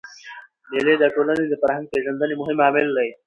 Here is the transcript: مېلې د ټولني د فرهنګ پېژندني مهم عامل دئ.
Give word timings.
مېلې 0.69 0.95
د 0.99 1.03
ټولني 1.15 1.43
د 1.49 1.53
فرهنګ 1.61 1.85
پېژندني 1.91 2.35
مهم 2.41 2.57
عامل 2.65 2.87
دئ. 2.97 3.09